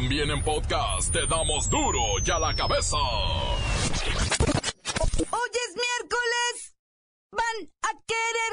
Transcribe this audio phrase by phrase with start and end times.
[0.00, 2.96] También en podcast te damos duro y a la cabeza.
[5.28, 6.76] Hoy es miércoles.
[7.32, 8.52] Van a querer.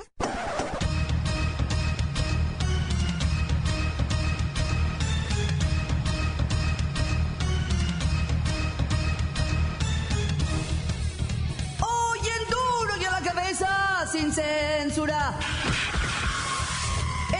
[11.80, 15.38] Hoy en duro y a la cabeza, sin censura.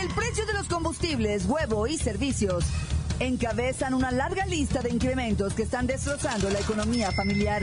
[0.00, 2.85] El precio de los combustibles, huevo y servicios
[3.20, 7.62] encabezan una larga lista de incrementos que están destrozando la economía familiar.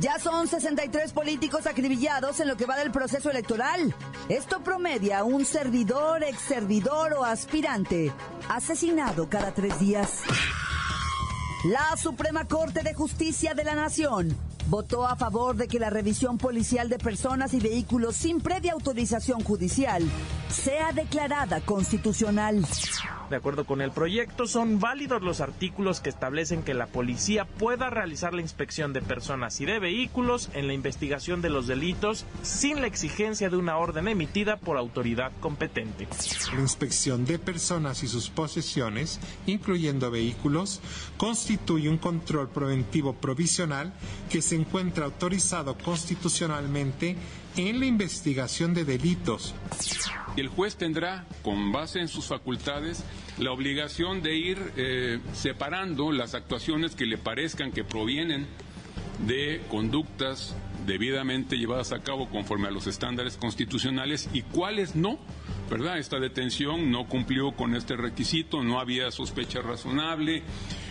[0.00, 3.94] Ya son 63 políticos acribillados en lo que va del proceso electoral.
[4.28, 8.12] Esto promedia un servidor, ex servidor o aspirante
[8.48, 10.22] asesinado cada tres días.
[11.64, 14.36] La Suprema Corte de Justicia de la Nación
[14.66, 19.44] votó a favor de que la revisión policial de personas y vehículos sin previa autorización
[19.44, 20.02] judicial
[20.50, 22.64] sea declarada constitucional.
[23.30, 27.88] De acuerdo con el proyecto, son válidos los artículos que establecen que la policía pueda
[27.90, 32.80] realizar la inspección de personas y de vehículos en la investigación de los delitos sin
[32.80, 36.08] la exigencia de una orden emitida por autoridad competente.
[36.54, 40.80] La inspección de personas y sus posesiones, incluyendo vehículos,
[41.16, 43.92] constituye un control preventivo provisional
[44.30, 47.16] que se encuentra autorizado constitucionalmente
[47.56, 49.54] en la investigación de delitos.
[50.36, 53.04] El juez tendrá, con base en sus facultades,
[53.38, 58.46] la obligación de ir eh, separando las actuaciones que le parezcan que provienen
[59.26, 65.18] de conductas debidamente llevadas a cabo conforme a los estándares constitucionales y cuáles no.
[65.70, 65.98] ¿Verdad?
[65.98, 70.42] Esta detención no cumplió con este requisito, no había sospecha razonable,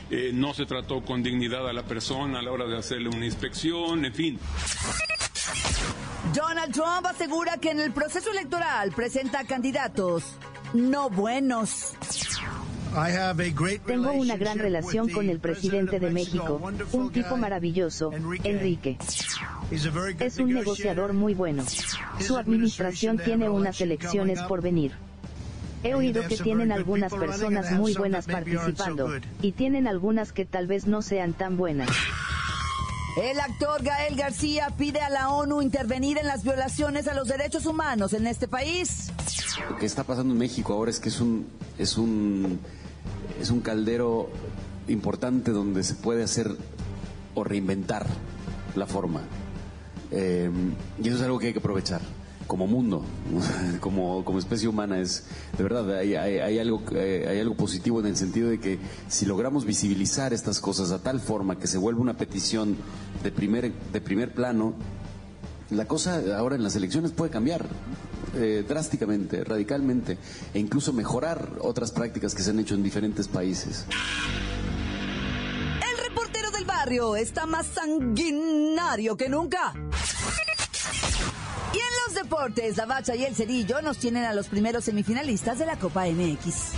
[0.09, 3.25] eh, no se trató con dignidad a la persona a la hora de hacerle una
[3.25, 4.39] inspección, en fin.
[6.33, 10.23] Donald Trump asegura que en el proceso electoral presenta candidatos
[10.73, 11.93] no buenos.
[13.85, 16.61] Tengo una gran relación con el presidente de México,
[16.93, 18.11] un tipo maravilloso,
[18.43, 18.97] Enrique.
[20.19, 21.63] Es un negociador muy bueno.
[22.19, 24.93] Su administración tiene unas elecciones por venir.
[25.83, 29.09] He oído que tienen algunas personas muy buenas participando,
[29.41, 31.89] y tienen algunas que tal vez no sean tan buenas.
[33.17, 37.65] El actor Gael García pide a la ONU intervenir en las violaciones a los derechos
[37.65, 39.11] humanos en este país.
[39.69, 42.59] Lo que está pasando en México ahora es que es un es un
[43.39, 44.29] es un caldero
[44.87, 46.55] importante donde se puede hacer
[47.35, 48.05] o reinventar
[48.75, 49.21] la forma.
[50.11, 50.49] Eh,
[51.01, 52.01] y eso es algo que hay que aprovechar
[52.47, 53.03] como mundo,
[53.79, 54.99] como, como especie humana.
[54.99, 55.25] Es
[55.57, 58.79] de verdad hay, hay, hay algo eh, hay algo positivo en el sentido de que
[59.07, 62.75] si logramos visibilizar estas cosas a tal forma que se vuelva una petición
[63.23, 64.73] de primer de primer plano,
[65.69, 67.65] la cosa ahora en las elecciones puede cambiar
[68.35, 70.17] eh, drásticamente, radicalmente,
[70.53, 73.85] e incluso mejorar otras prácticas que se han hecho en diferentes países.
[75.81, 79.73] El reportero del barrio está más sanguinario que nunca.
[82.77, 86.71] La Bacha y el Cerillo nos tienen a los primeros semifinalistas de la Copa MX.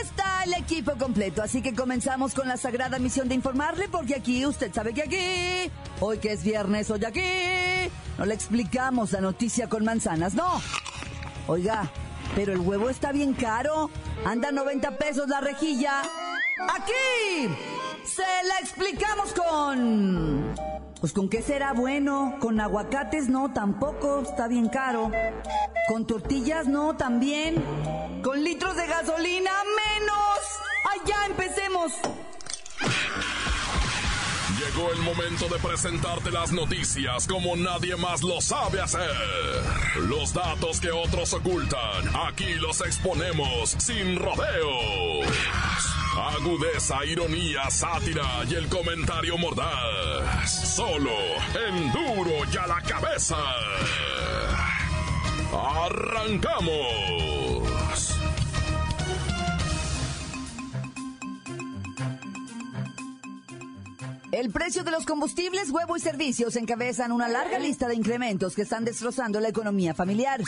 [0.00, 4.46] Está el equipo completo, así que comenzamos con la sagrada misión de informarle, porque aquí,
[4.46, 9.68] usted sabe que aquí, hoy que es viernes, hoy aquí, no le explicamos la noticia
[9.68, 10.62] con manzanas, no.
[11.48, 11.90] Oiga,
[12.36, 13.90] pero el huevo está bien caro,
[14.24, 16.02] anda 90 pesos la rejilla.
[16.72, 17.73] Aquí
[18.04, 20.54] se la explicamos con...
[21.00, 25.10] Pues con qué será bueno, con aguacates no, tampoco, está bien caro.
[25.88, 27.62] Con tortillas no, también.
[28.22, 30.38] Con litros de gasolina menos.
[30.90, 31.92] ¡Ay, ya empecemos!
[34.58, 39.10] Llegó el momento de presentarte las noticias como nadie más lo sabe hacer.
[40.08, 45.26] Los datos que otros ocultan, aquí los exponemos sin rodeos.
[46.16, 50.74] Agudeza, ironía, sátira y el comentario mordaz.
[50.76, 51.10] Solo
[51.68, 53.36] en duro y a la cabeza.
[55.52, 57.04] ¡Arrancamos!
[64.30, 68.62] El precio de los combustibles, huevo y servicios encabezan una larga lista de incrementos que
[68.62, 70.40] están destrozando la economía familiar.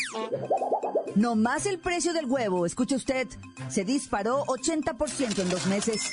[1.17, 3.27] No más el precio del huevo, escuche usted,
[3.71, 6.13] se disparó 80% en dos meses.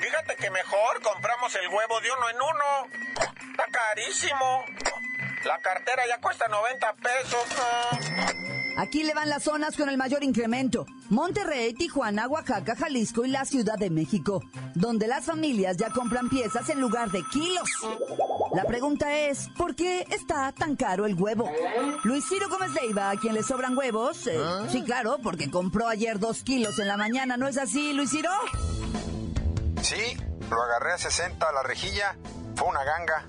[0.00, 3.52] Fíjate que mejor compramos el huevo de uno en uno.
[3.52, 4.64] Está carísimo.
[5.44, 7.44] La cartera ya cuesta 90 pesos.
[8.76, 10.86] Aquí le van las zonas con el mayor incremento.
[11.08, 14.42] Monterrey, Tijuana, Oaxaca, Jalisco y la Ciudad de México,
[14.74, 17.70] donde las familias ya compran piezas en lugar de kilos.
[18.54, 21.50] La pregunta es, ¿por qué está tan caro el huevo?
[22.04, 24.26] Luis Ciro Gómez Leiva, a quien le sobran huevos.
[24.26, 24.66] Eh, ¿Ah?
[24.70, 28.30] Sí, claro, porque compró ayer dos kilos en la mañana, ¿no es así, Luis Ciro?
[29.82, 30.16] Sí,
[30.50, 32.16] lo agarré a 60 a la rejilla.
[32.54, 33.24] Fue una ganga.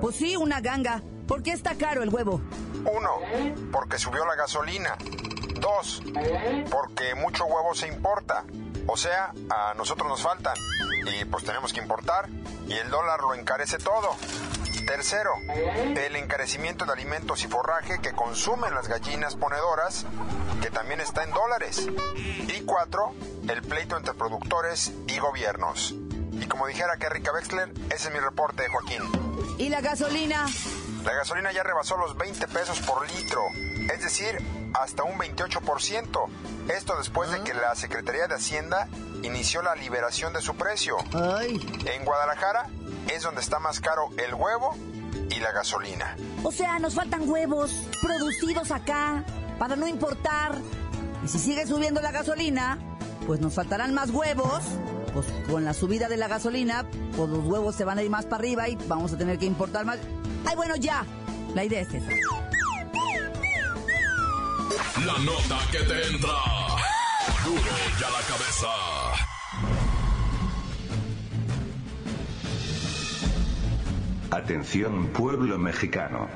[0.00, 1.02] Pues sí, una ganga.
[1.26, 2.40] ¿Por qué está caro el huevo?
[2.84, 3.10] Uno,
[3.72, 4.96] porque subió la gasolina.
[5.60, 6.02] Dos,
[6.70, 8.44] porque mucho huevo se importa.
[8.86, 10.54] O sea, a nosotros nos faltan.
[11.06, 12.28] Y pues tenemos que importar.
[12.66, 14.16] Y el dólar lo encarece todo.
[14.86, 15.32] Tercero,
[15.96, 20.06] el encarecimiento de alimentos y forraje que consumen las gallinas ponedoras,
[20.62, 21.86] que también está en dólares.
[22.16, 23.14] Y cuatro,
[23.48, 25.94] el pleito entre productores y gobiernos.
[26.32, 29.02] Y como dijera Kerrika Wexler, ese es mi reporte, Joaquín.
[29.58, 30.46] ¿Y la gasolina?
[31.04, 33.42] La gasolina ya rebasó los 20 pesos por litro,
[33.92, 34.38] es decir,
[34.74, 36.28] hasta un 28%.
[36.68, 38.88] Esto después de que la Secretaría de Hacienda
[39.22, 40.96] inició la liberación de su precio.
[41.14, 41.58] Ay.
[41.86, 42.68] En Guadalajara
[43.12, 44.76] es donde está más caro el huevo
[45.30, 46.16] y la gasolina.
[46.42, 49.24] O sea, nos faltan huevos producidos acá
[49.58, 50.56] para no importar.
[51.24, 52.78] Y si sigue subiendo la gasolina,
[53.26, 54.62] pues nos faltarán más huevos.
[55.12, 56.86] Pues con la subida de la gasolina,
[57.16, 59.46] pues los huevos se van a ir más para arriba y vamos a tener que
[59.46, 59.98] importar más.
[60.46, 61.04] Ay, bueno, ya.
[61.54, 62.10] La idea es esa.
[65.06, 66.34] La nota que te entra.
[67.44, 68.68] Duro ya la cabeza.
[74.30, 76.28] Atención pueblo mexicano.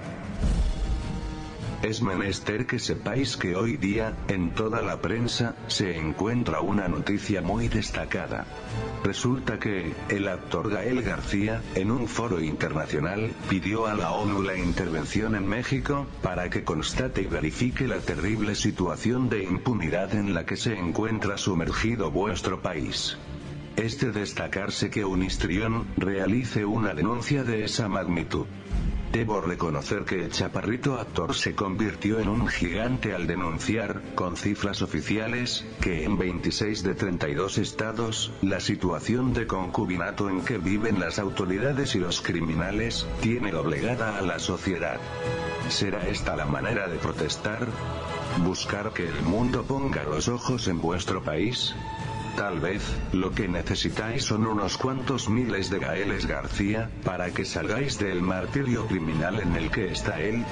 [1.83, 7.43] Es menester que sepáis que hoy día, en toda la prensa, se encuentra una noticia
[7.43, 8.47] muy destacada.
[9.03, 14.57] Resulta que, el actor Gael García, en un foro internacional, pidió a la ONU la
[14.57, 20.47] intervención en México, para que constate y verifique la terrible situación de impunidad en la
[20.47, 23.19] que se encuentra sumergido vuestro país.
[23.75, 28.47] Es de destacarse que un histrión realice una denuncia de esa magnitud.
[29.13, 34.81] Debo reconocer que el chaparrito actor se convirtió en un gigante al denunciar, con cifras
[34.81, 41.19] oficiales, que en 26 de 32 estados, la situación de concubinato en que viven las
[41.19, 44.99] autoridades y los criminales, tiene obligada a la sociedad.
[45.69, 47.67] ¿Será esta la manera de protestar?
[48.43, 51.75] ¿Buscar que el mundo ponga los ojos en vuestro país?
[52.37, 52.83] Tal vez,
[53.13, 58.87] lo que necesitáis son unos cuantos miles de Gaeles García, para que salgáis del martirio
[58.87, 60.45] criminal en el que está él.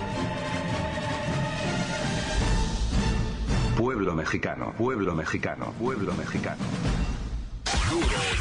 [3.76, 6.62] Pueblo mexicano, pueblo mexicano, pueblo mexicano.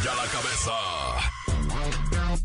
[0.04, 1.39] Ya la cabeza.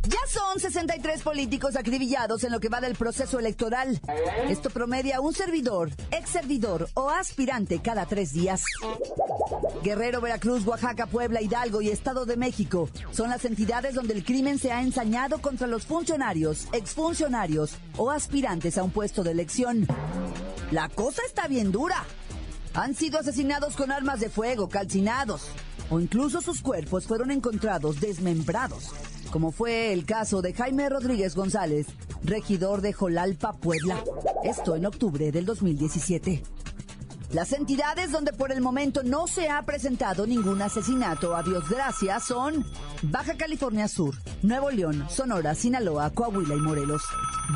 [0.02, 4.00] Ya son 63 políticos acribillados en lo que va del proceso electoral.
[4.48, 8.62] Esto promedia un servidor, ex servidor o aspirante cada tres días.
[9.82, 14.58] Guerrero, Veracruz, Oaxaca, Puebla, Hidalgo y Estado de México son las entidades donde el crimen
[14.58, 19.86] se ha ensañado contra los funcionarios, exfuncionarios o aspirantes a un puesto de elección.
[20.70, 22.04] La cosa está bien dura.
[22.74, 25.48] Han sido asesinados con armas de fuego, calcinados,
[25.90, 28.90] o incluso sus cuerpos fueron encontrados desmembrados,
[29.34, 31.88] como fue el caso de Jaime Rodríguez González,
[32.22, 34.00] regidor de Jolalpa, Puebla.
[34.44, 36.40] Esto en octubre del 2017.
[37.32, 42.26] Las entidades donde por el momento no se ha presentado ningún asesinato, a Dios gracias,
[42.26, 42.64] son
[43.02, 47.02] Baja California Sur, Nuevo León, Sonora, Sinaloa, Coahuila y Morelos.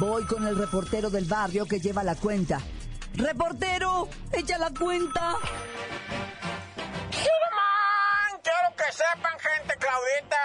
[0.00, 2.60] Voy con el reportero del barrio que lleva la cuenta.
[3.14, 4.08] ¡Reportero!
[4.32, 5.36] ¡Echa la cuenta!
[8.88, 10.36] Que sepan, gente Claudita,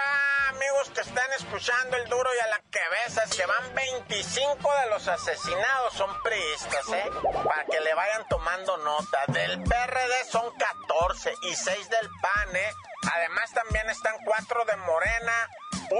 [0.50, 4.90] amigos que están escuchando el duro y a la que besas, que van 25 de
[4.90, 7.10] los asesinados son priistas, ¿eh?
[7.42, 9.24] Para que le vayan tomando nota.
[9.28, 12.72] Del PRD son 14 y 6 del PAN, ¿eh?
[13.14, 15.48] Además también están 4 de Morena,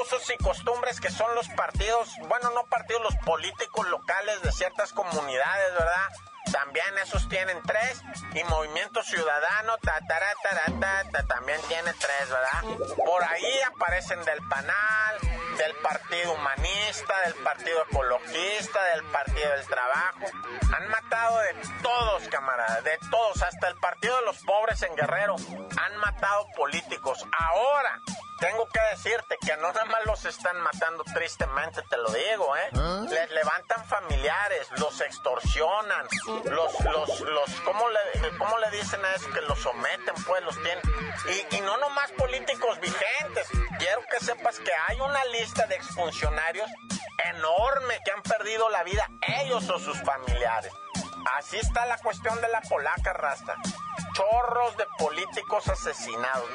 [0.03, 4.93] usos y costumbres que son los partidos, bueno, no partidos, los políticos locales de ciertas
[4.93, 6.09] comunidades, ¿verdad?
[6.53, 8.03] También esos tienen tres.
[8.35, 12.97] Y Movimiento Ciudadano, ta, tará, tará, ta, ta, también tiene tres, ¿verdad?
[12.97, 15.19] Por ahí aparecen del PANAL,
[15.57, 20.27] del Partido Humanista, del Partido Ecologista, del Partido del Trabajo.
[20.77, 25.37] Han matado de todos, camaradas, de todos, hasta el Partido de los Pobres en Guerrero.
[25.37, 27.25] Han matado políticos.
[27.39, 28.01] Ahora,
[28.45, 32.69] tengo que decirte que no nada más los están matando tristemente, te lo digo, ¿eh?
[33.09, 36.07] Les levantan familiares, los extorsionan,
[36.45, 39.31] los, los, los, ¿cómo le, cómo le dicen a eso?
[39.31, 40.83] Que los someten, pues, los tienen.
[41.27, 43.49] Y, y no nomás políticos vigentes.
[43.79, 46.69] Quiero que sepas que hay una lista de exfuncionarios
[47.35, 49.09] enorme que han perdido la vida,
[49.41, 50.73] ellos o sus familiares.
[51.39, 53.57] Así está la cuestión de la polaca, Rasta.
[54.13, 56.49] Chorros de políticos asesinados.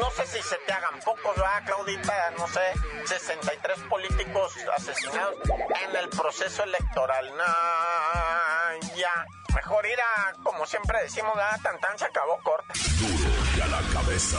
[0.00, 2.30] No, sé si se te hagan pocos, ¿verdad, Claudita?
[2.38, 2.72] No sé,
[3.06, 5.36] 63 políticos asesinados
[5.84, 7.36] en el proceso electoral.
[7.36, 9.26] No, ya.
[9.54, 11.60] Mejor ir a, como siempre decimos, ¿verdad?
[11.62, 12.72] Tan tan se acabó corta.
[12.98, 14.38] Duro y a la cabeza.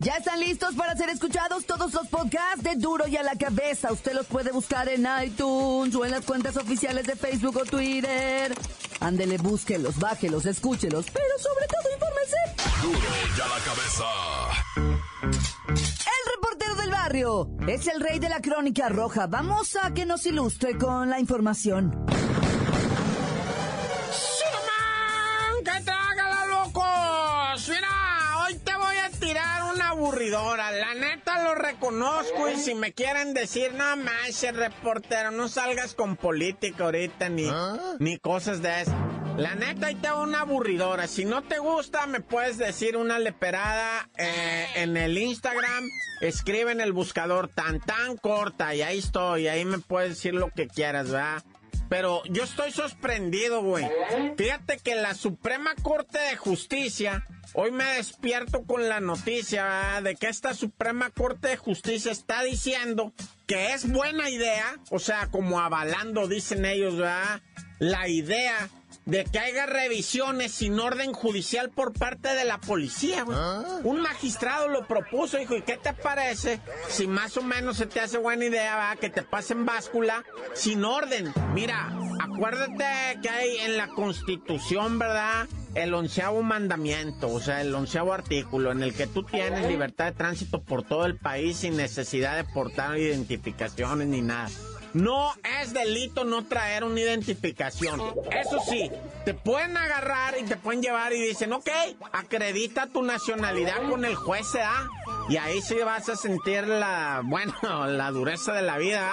[0.00, 3.90] Ya están listos para ser escuchados todos los podcasts de Duro y a la cabeza.
[3.90, 8.54] Usted los puede buscar en iTunes o en las cuentas oficiales de Facebook o Twitter.
[9.00, 12.36] Ándele, búsquelos, bájelos, escúchelos, pero sobre todo infórmese.
[12.80, 14.04] Duro y a la cabeza.
[15.66, 19.26] El reportero del barrio es el rey de la crónica roja.
[19.26, 22.06] Vamos a que nos ilustre con la información.
[30.30, 36.16] La neta lo reconozco y si me quieren decir, no más, reportero, no salgas con
[36.16, 37.96] política ahorita ni, ¿Ah?
[37.98, 38.94] ni cosas de eso.
[39.36, 41.06] La neta, ahí tengo una aburridora.
[41.06, 45.84] Si no te gusta, me puedes decir una leperada eh, en el Instagram.
[46.20, 49.46] Escribe en el buscador tan tan corta y ahí estoy.
[49.46, 51.44] Ahí me puedes decir lo que quieras, ¿verdad?
[51.88, 53.88] Pero yo estoy sorprendido, güey.
[54.36, 60.28] Fíjate que la Suprema Corte de Justicia Hoy me despierto con la noticia de que
[60.28, 63.14] esta Suprema Corte de Justicia está diciendo
[63.46, 67.40] que es buena idea, o sea, como avalando, dicen ellos, ¿verdad?
[67.78, 68.68] La idea
[69.08, 73.38] de que haya revisiones sin orden judicial por parte de la policía, güey.
[73.40, 73.80] ¿Ah?
[73.82, 78.00] Un magistrado lo propuso, dijo, ¿y qué te parece si más o menos se te
[78.00, 81.32] hace buena idea, que te pasen báscula sin orden?
[81.54, 85.48] Mira, acuérdate que hay en la Constitución, ¿verdad?
[85.74, 90.12] el onceavo mandamiento, o sea, el onceavo artículo, en el que tú tienes libertad de
[90.12, 94.50] tránsito por todo el país sin necesidad de portar identificaciones ni nada.
[94.94, 98.00] No es delito no traer una identificación.
[98.30, 98.90] Eso sí,
[99.24, 101.68] te pueden agarrar y te pueden llevar y dicen, ok,
[102.12, 104.88] acredita tu nacionalidad con el juez, ¿ah?
[105.28, 107.54] Y ahí sí vas a sentir la, bueno,
[107.86, 109.12] la dureza de la vida.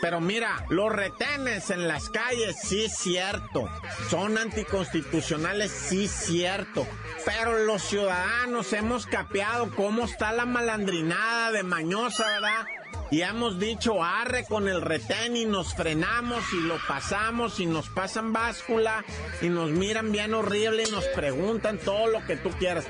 [0.00, 3.70] Pero mira, los retenes en las calles, sí cierto.
[4.10, 6.84] Son anticonstitucionales, sí cierto.
[7.24, 12.66] Pero los ciudadanos hemos capeado cómo está la malandrinada de mañosa, ¿verdad?
[13.10, 17.88] Y hemos dicho arre con el retén y nos frenamos y lo pasamos y nos
[17.88, 19.04] pasan báscula
[19.40, 22.86] y nos miran bien horrible y nos preguntan todo lo que tú quieras.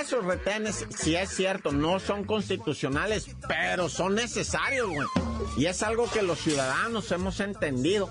[0.00, 5.08] Esos retenes, si es cierto, no son constitucionales, pero son necesarios, güey.
[5.56, 8.10] Y es algo que los ciudadanos hemos entendido.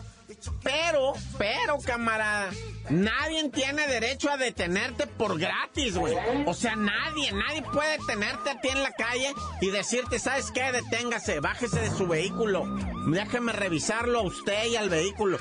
[0.64, 2.50] Pero, pero, camarada,
[2.90, 6.16] nadie tiene derecho a detenerte por gratis, güey.
[6.46, 10.72] O sea, nadie, nadie puede detenerte a ti en la calle y decirte, ¿sabes qué?
[10.72, 12.66] Deténgase, bájese de su vehículo.
[13.08, 15.38] Déjeme revisarlo a usted y al vehículo.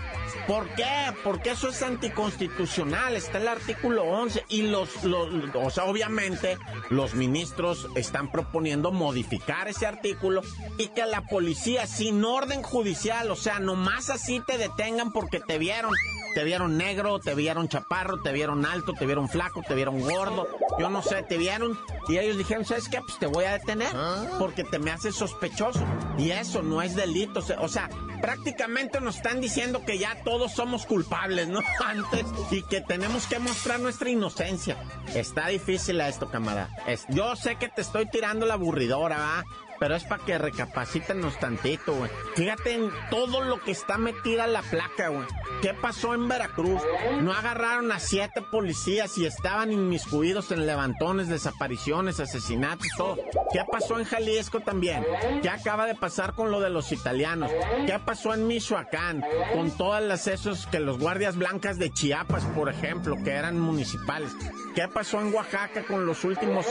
[0.46, 1.12] ¿Por qué?
[1.22, 3.16] Porque eso es anticonstitucional.
[3.16, 6.58] Está el artículo 11 y los, los, o sea, obviamente
[6.90, 10.42] los ministros están proponiendo modificar ese artículo
[10.78, 15.58] y que la policía sin orden judicial, o sea, nomás así te detengan porque te
[15.58, 15.92] vieron
[16.34, 20.48] te vieron negro, te vieron chaparro, te vieron alto, te vieron flaco, te vieron gordo,
[20.80, 23.00] yo no sé, te vieron y ellos dijeron, ¿sabes qué?
[23.00, 24.26] Pues te voy a detener ¿Ah?
[24.40, 25.84] porque te me haces sospechoso.
[26.18, 27.88] Y eso no es delito, o sea,
[28.24, 31.60] prácticamente nos están diciendo que ya todos somos culpables, ¿no?
[31.84, 34.78] Antes y que tenemos que mostrar nuestra inocencia.
[35.14, 36.70] Está difícil esto, camarada.
[37.10, 39.44] Yo sé que te estoy tirando la aburridora, ¿va?
[39.84, 42.10] Pero es para que recapacítenos tantito, güey.
[42.36, 45.26] Fíjate en todo lo que está metida la placa, güey.
[45.60, 46.80] ¿Qué pasó en Veracruz?
[47.20, 53.16] No agarraron a siete policías y estaban inmiscuidos en levantones, desapariciones, asesinatos, todo.
[53.52, 55.04] ¿Qué pasó en Jalisco también?
[55.42, 57.50] ¿Qué acaba de pasar con lo de los italianos?
[57.84, 59.22] ¿Qué pasó en Michoacán?
[59.52, 64.32] Con todas las esos que los guardias blancas de Chiapas, por ejemplo, que eran municipales.
[64.74, 66.66] ¿Qué pasó en Oaxaca con los últimos,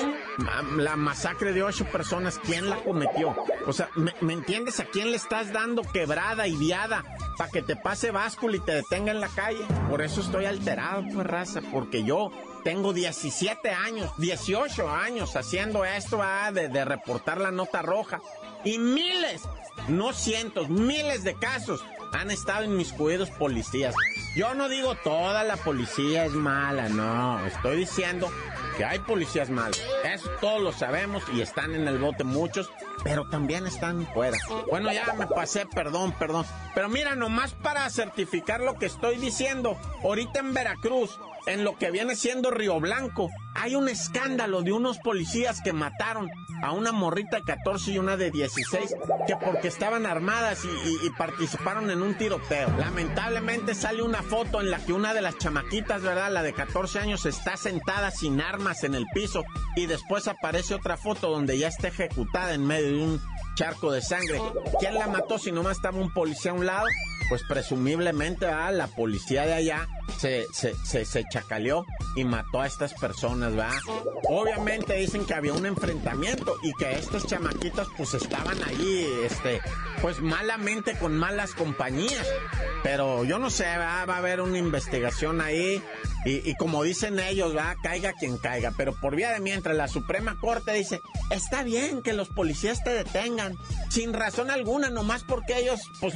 [0.77, 2.39] la masacre de ocho personas?
[2.43, 3.02] ¿Quién la cometió?
[3.67, 7.03] O sea, ¿me, entiendes a quién le estás dando quebrada y viada
[7.37, 9.65] para que te pase báscula y te detenga en la calle?
[9.89, 12.31] Por eso estoy alterado, pues, raza, porque yo
[12.63, 18.21] tengo 17 años, 18 años haciendo esto ah, de, de reportar la nota roja.
[18.63, 19.41] Y miles,
[19.89, 21.83] no cientos, miles de casos
[22.13, 23.95] han estado inmiscuidos policías.
[24.35, 27.45] Yo no digo toda la policía es mala, no.
[27.45, 28.31] Estoy diciendo
[28.77, 29.81] que hay policías malos.
[30.03, 32.71] Eso todos lo sabemos y están en el bote muchos,
[33.03, 34.37] pero también están fuera.
[34.69, 36.45] Bueno, ya me pasé, perdón, perdón.
[36.73, 41.91] Pero mira, nomás para certificar lo que estoy diciendo, ahorita en Veracruz, en lo que
[41.91, 46.29] viene siendo Río Blanco, hay un escándalo de unos policías que mataron
[46.63, 48.95] a una morrita de 14 y una de 16,
[49.27, 52.69] que porque estaban armadas y, participaron en un tiroteo.
[52.77, 56.31] Lamentablemente sale una foto en la que una de las chamaquitas, ¿verdad?
[56.31, 59.43] La de 14 años está sentada sin armas en el piso
[59.75, 63.21] y después aparece otra foto donde ya está ejecutada en medio de un
[63.55, 64.41] charco de sangre.
[64.79, 66.87] ¿Quién la mató si nomás estaba un policía a un lado?
[67.27, 72.93] Pues presumiblemente la policía de allá se, se, se, se, chacaleó y mató a estas
[72.93, 73.71] personas, ¿va?
[74.29, 79.61] Obviamente dicen que había un enfrentamiento y que estos chamaquitos pues estaban allí, este,
[80.01, 82.27] pues malamente con malas compañías.
[82.83, 84.05] Pero yo no sé, ¿va?
[84.05, 85.81] va a haber una investigación ahí
[86.25, 88.71] y, como dicen ellos, va, caiga quien caiga.
[88.77, 92.91] Pero por vía de mientras, la Suprema Corte dice, está bien que los policías te
[92.91, 93.57] detengan,
[93.89, 96.15] sin razón alguna, nomás porque ellos, pues,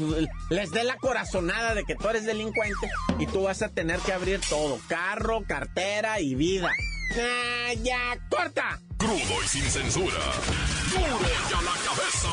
[0.49, 2.89] les dé la corazonada de que tú eres delincuente
[3.19, 6.71] y tú vas a tener que abrir todo, carro, cartera y vida.
[7.11, 8.81] Ah, ya, corta.
[8.97, 10.17] Crudo y sin censura.
[10.89, 11.19] Duro
[11.51, 12.29] ya la cabeza.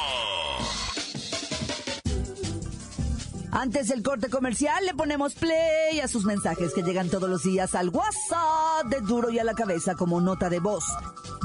[3.52, 7.74] Antes del corte comercial le ponemos play a sus mensajes que llegan todos los días
[7.74, 10.86] al WhatsApp de Duro y a la cabeza como nota de voz.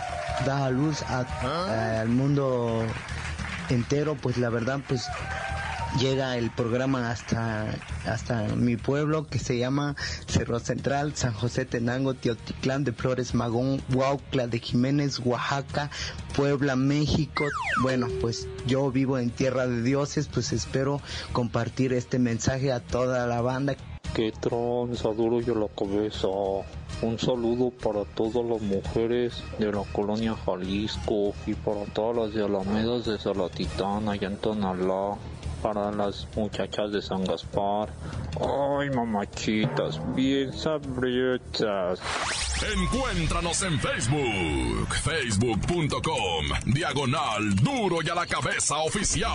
[0.44, 2.00] da a luz ah.
[2.00, 2.82] al mundo
[3.68, 5.06] entero, pues la verdad pues
[5.96, 7.74] llega el programa hasta,
[8.06, 13.82] hasta mi pueblo que se llama Cerro Central, San José Tenango, Teotitlán de Flores Magón,
[13.92, 15.90] Huaucla de Jiménez, Oaxaca,
[16.36, 17.44] Puebla, México.
[17.82, 21.00] Bueno, pues yo vivo en Tierra de Dioses, pues espero
[21.32, 23.76] compartir este mensaje a toda la banda.
[24.14, 26.28] Que tronza duro yo la cabeza.
[27.00, 32.44] Un saludo para todas las mujeres de la colonia Jalisco y para todas las de
[32.44, 35.16] Alamedas de Salatitán, allá en Tonalá
[35.62, 37.88] para las muchachas de San Gaspar.
[38.40, 42.00] Ay, mamachitas, bien sabritas.
[42.74, 49.30] Encuéntranos en Facebook, facebook.com, diagonal duro y a la cabeza oficial.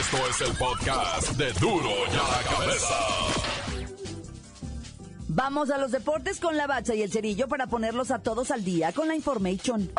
[0.00, 2.94] Esto es el podcast de duro y a la cabeza.
[5.28, 8.62] Vamos a los deportes con la bacha y el cerillo para ponerlos a todos al
[8.62, 9.90] día con la information.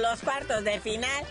[0.00, 1.24] Los cuartos de final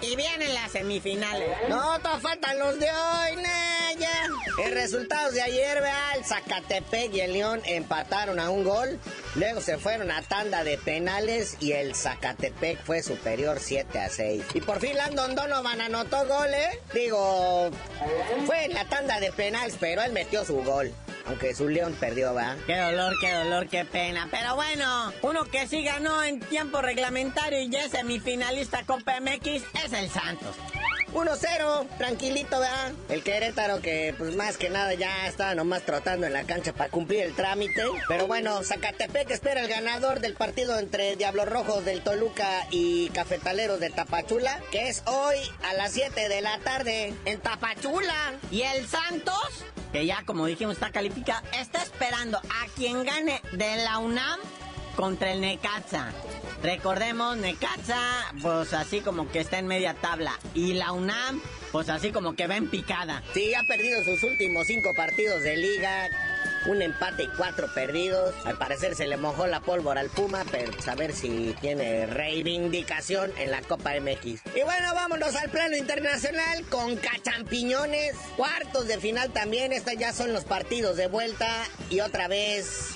[0.00, 1.50] y vienen las semifinales.
[1.68, 4.28] No, te faltan los de hoy, Naya.
[4.62, 8.98] El resultado de ayer, vea, el Zacatepec y el León empataron a un gol.
[9.36, 14.44] Luego se fueron a tanda de penales y el Zacatepec fue superior 7 a 6.
[14.54, 16.80] Y por fin Landon Donovan anotó gol, ¿eh?
[16.92, 17.70] Digo,
[18.46, 20.92] fue en la tanda de penales, pero él metió su gol.
[21.26, 22.56] Aunque su León perdió, va.
[22.66, 24.28] Qué dolor, qué dolor, qué pena.
[24.30, 29.62] Pero bueno, uno que sí ganó en tiempo reglamentario y ya es semifinalista Copa MX
[29.84, 30.56] es el Santos.
[31.14, 32.92] 1-0, tranquilito, ¿verdad?
[33.08, 36.90] El Querétaro que, pues más que nada, ya está nomás trotando en la cancha para
[36.90, 37.84] cumplir el trámite.
[38.08, 43.78] Pero bueno, Zacatepec espera el ganador del partido entre Diablos Rojos del Toluca y Cafetaleros
[43.78, 48.34] de Tapachula, que es hoy a las 7 de la tarde en Tapachula.
[48.50, 53.76] Y el Santos, que ya como dijimos está calificado, está esperando a quien gane de
[53.76, 54.40] la UNAM
[54.96, 56.10] contra el Necaxa.
[56.64, 58.00] Recordemos, Necaxa,
[58.42, 60.32] pues así como que está en media tabla.
[60.52, 63.22] Y la UNAM, pues así como que va en picada.
[63.34, 66.08] Sí, ha perdido sus últimos cinco partidos de liga
[66.66, 68.34] un empate y cuatro perdidos.
[68.44, 72.06] Al parecer se le mojó la pólvora al Puma, pero pues, a ver si tiene
[72.06, 74.42] reivindicación en la Copa MX.
[74.54, 78.16] Y bueno, vámonos al plano internacional con cachampiñones.
[78.36, 79.72] Cuartos de final también.
[79.72, 81.48] Estos ya son los partidos de vuelta.
[81.90, 82.90] Y otra vez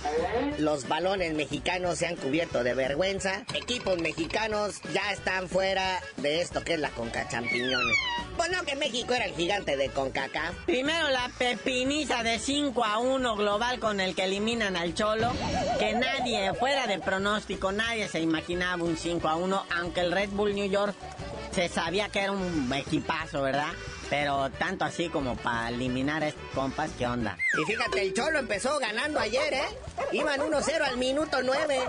[0.59, 3.45] los balones mexicanos se han cubierto de vergüenza.
[3.55, 7.97] Equipos mexicanos ya están fuera de esto que es la Conca Champiñones.
[8.37, 10.55] Pues no, que México era el gigante de CONCACAF.
[10.65, 15.33] Primero la pepiniza de 5 a 1 global con el que eliminan al Cholo.
[15.79, 20.31] Que nadie, fuera de pronóstico, nadie se imaginaba un 5 a 1, aunque el Red
[20.31, 20.95] Bull New York
[21.53, 23.73] se sabía que era un equipazo, ¿verdad?
[24.09, 27.37] Pero tanto así como para eliminar a estos compas, ¿qué onda?
[27.61, 29.69] Y fíjate, el Cholo empezó ganando ayer, ¿eh?
[30.13, 31.81] Iban 1-0 al minuto 9.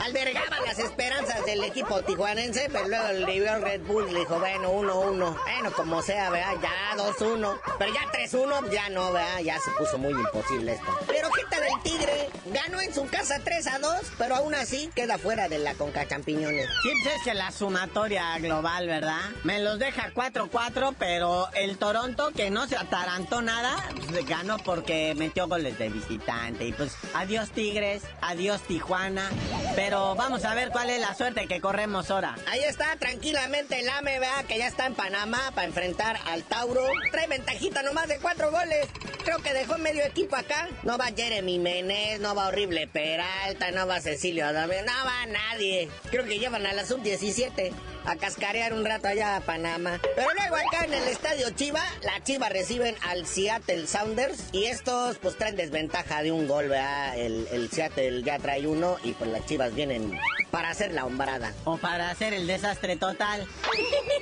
[0.00, 5.36] Albergaban las esperanzas del equipo tijuanense, pero luego New York Red Bull dijo, bueno, 1-1.
[5.42, 6.54] Bueno, como sea, ¿verdad?
[6.62, 7.58] Ya 2-1.
[7.78, 9.40] Pero ya 3-1, ya no, ¿verdad?
[9.40, 10.98] Ya se puso muy imposible esto.
[11.06, 12.28] Pero ¿qué tal el Tigre?
[12.46, 16.66] Ganó en su casa 3-2, pero aún así queda fuera de la Conca Champiñones.
[16.82, 19.20] Sí, pues es que la sumatoria global, ¿verdad?
[19.44, 23.76] Me los deja 4-4, pero el Toronto, que no se atarantó nada,
[24.08, 26.66] pues, ganó porque metió goles de visitante.
[26.66, 29.30] Y pues, adiós Tigres, adiós Tijuana.
[29.74, 32.36] Pero vamos a ver cuál es la suerte que corremos ahora.
[32.46, 36.86] Ahí está, tranquilamente el AME, vea que ya está en Panamá para enfrentar al Tauro.
[37.10, 38.88] Trae ventajita nomás de cuatro goles.
[39.24, 40.68] Creo que dejó medio equipo acá.
[40.82, 45.88] No va Jeremy Menez, no va Horrible Peralta, no va Cecilio Adame, no va nadie.
[46.10, 47.72] Creo que llevan a la sub-17
[48.04, 50.00] a cascarear un rato allá a Panamá.
[50.14, 55.18] Pero luego acá en el estadio Chiva, la Chiva reciben al Seattle Sounders y estos
[55.18, 57.18] pues traen desventaja de un gol, ¿verdad?
[57.18, 60.18] El, el Seattle ya trae uno y pues las Chivas vienen
[60.50, 61.52] para hacer la hombrada.
[61.64, 63.46] O para hacer el desastre total.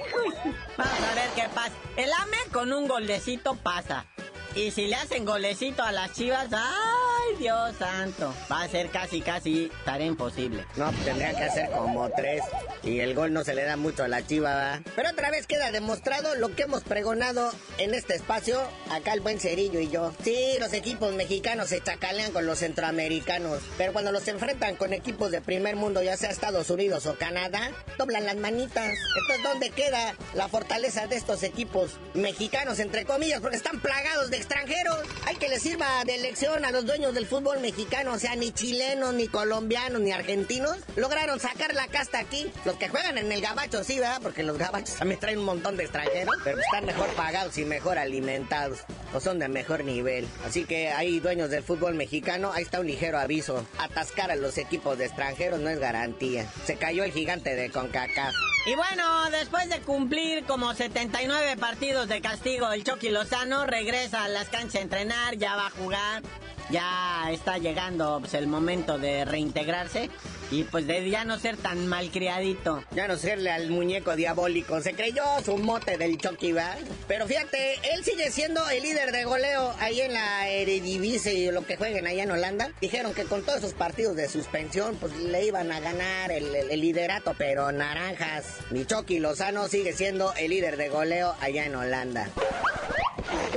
[0.76, 1.72] Vamos a ver qué pasa.
[1.96, 4.06] El AME con un golecito pasa.
[4.54, 8.34] Y si le hacen golecito a las chivas, ¡ay, Dios santo!
[8.50, 10.66] Va a ser casi, casi tarea imposible.
[10.76, 12.42] No, pues tendría que hacer como tres.
[12.82, 14.80] Y el gol no se le da mucho a la chiva, ¿verdad?
[14.94, 18.60] Pero otra vez queda demostrado lo que hemos pregonado en este espacio,
[18.90, 20.12] acá el buen Cerillo y yo.
[20.22, 23.62] Sí, los equipos mexicanos se chacalean con los centroamericanos.
[23.78, 27.70] Pero cuando los enfrentan con equipos de primer mundo, ya sea Estados Unidos o Canadá,
[27.96, 28.92] doblan las manitas.
[29.20, 33.40] Entonces, ¿dónde queda la fortaleza de estos equipos mexicanos, entre comillas?
[33.40, 34.98] Porque están plagados de extranjeros.
[35.26, 38.50] Hay que les sirva de lección a los dueños del fútbol mexicano, o sea, ni
[38.50, 42.50] chilenos, ni colombianos, ni argentinos, lograron sacar la casta aquí.
[42.64, 44.20] Los que juegan en el gabacho, sí, ¿verdad?
[44.22, 47.98] Porque los gabachos también traen un montón de extranjeros, pero están mejor pagados y mejor
[47.98, 48.80] alimentados,
[49.14, 50.26] o son de mejor nivel.
[50.44, 53.64] Así que hay dueños del fútbol mexicano, ahí está un ligero aviso.
[53.78, 56.50] Atascar a los equipos de extranjeros no es garantía.
[56.66, 58.34] Se cayó el gigante de CONCACAF.
[58.64, 64.28] Y bueno, después de cumplir como 79 partidos de castigo, el Chucky Lozano regresa a
[64.32, 66.22] las canchas entrenar, ya va a jugar,
[66.70, 70.10] ya está llegando pues, el momento de reintegrarse
[70.50, 72.84] y pues de ya no ser tan malcriadito.
[72.94, 74.80] Ya no serle al muñeco diabólico.
[74.82, 76.74] Se creyó su mote del Chucky, ¿va?
[77.08, 81.64] Pero fíjate, él sigue siendo el líder de goleo ahí en la Eredivisie y lo
[81.66, 82.70] que jueguen allá en Holanda.
[82.82, 86.80] Dijeron que con todos esos partidos de suspensión, pues le iban a ganar el- el
[86.80, 88.44] liderato, pero naranjas.
[88.70, 92.28] Mi Chucky Lozano sigue siendo el líder de goleo allá en Holanda.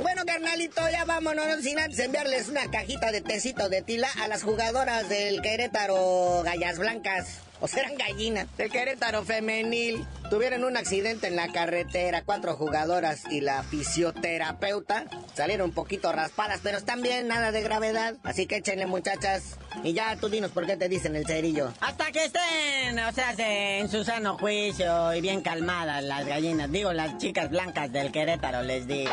[0.02, 4.28] Bueno, carnalito, ya vámonos, no sin antes enviarles una cajita de tecito de tila a
[4.28, 7.45] las jugadoras del Querétaro Gallas Blancas.
[7.60, 10.04] O serán gallinas, del Querétaro Femenil.
[10.30, 15.04] Tuvieron un accidente en la carretera, cuatro jugadoras y la fisioterapeuta.
[15.34, 18.14] Salieron un poquito raspadas, pero están bien, nada de gravedad.
[18.24, 19.56] Así que échenle, muchachas.
[19.84, 21.72] Y ya tú dinos por qué te dicen el cerillo.
[21.80, 26.70] Hasta que estén, o sea, se- en su sano juicio y bien calmadas las gallinas.
[26.70, 29.12] Digo, las chicas blancas del Querétaro, les digo.